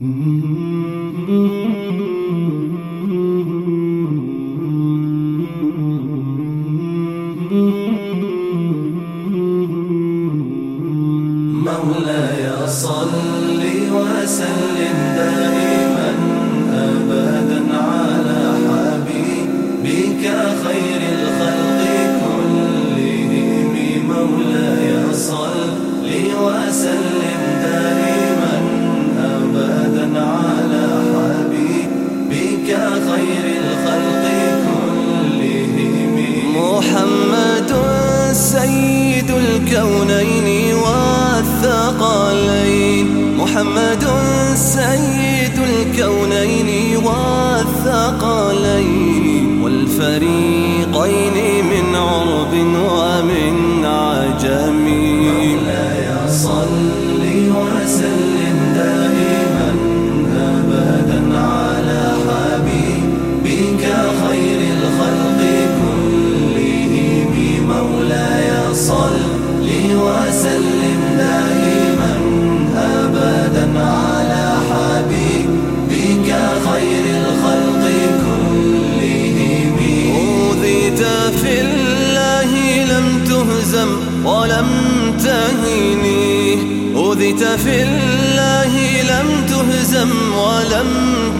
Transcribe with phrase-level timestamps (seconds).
[0.00, 0.10] مولاي
[12.66, 16.10] صل وسلم دائما
[16.72, 20.24] ابدا على حبيبك
[20.64, 21.82] خير الخلق
[22.22, 23.74] كلهم.
[24.08, 26.06] مولاي صل
[26.42, 27.27] وسلم
[33.08, 34.24] خير الخلق
[34.66, 36.14] كلهم.
[36.56, 37.70] محمد
[38.32, 43.06] سيد الكونين والثقلين.
[43.36, 44.04] محمد
[44.54, 47.88] سيد الكونين والثقلين.
[49.62, 52.52] والفريقين من عرب
[52.92, 54.84] ومن عجم
[55.22, 57.22] مولاي صل
[57.56, 58.47] وسلم
[83.38, 83.88] تهزم
[84.24, 84.68] ولم
[85.24, 86.58] تهني
[86.96, 90.90] أوذيت في الله لم تهزم ولم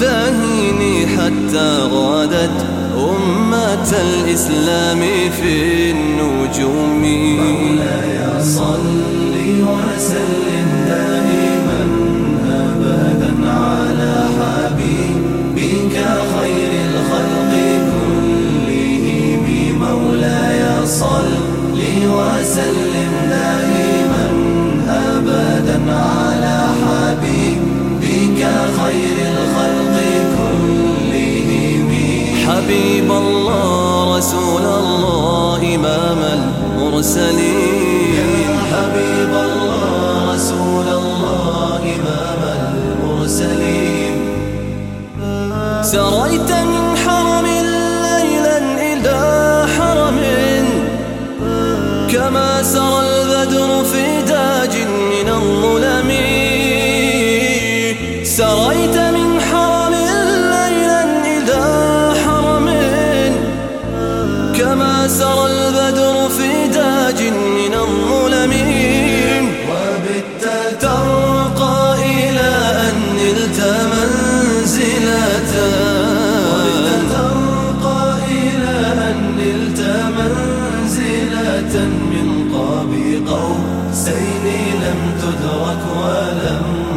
[0.00, 5.00] تهني حتى غادت أمة الإسلام
[5.42, 7.02] في النجوم.
[25.88, 28.40] على حبيبك
[28.80, 29.96] خير الخلق
[30.36, 31.90] كلهم
[32.46, 44.14] حبيب الله رسول الله إمام المرسلين يا حبيب الله رسول الله إمام المرسلين
[45.82, 46.50] سريت
[58.40, 59.94] سريت من حرم
[60.52, 61.02] ليلا
[61.32, 61.62] إلى
[62.24, 62.68] حرم
[64.58, 68.52] كما سرى البدر في داج من الظلم
[69.70, 70.44] وبت
[70.80, 72.50] ترقى إلى
[72.88, 73.60] أن نلت
[73.92, 75.52] منزلة
[77.12, 78.76] ترقى إلى
[79.10, 79.80] أن نلت
[80.18, 81.74] منزلة
[82.12, 82.92] من قاب
[83.28, 84.44] قوسين
[84.84, 86.89] لم تدرك ولم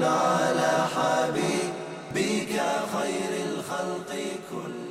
[0.00, 2.54] على حبيبك
[2.92, 4.12] خير الخلق
[4.50, 4.81] كلهم.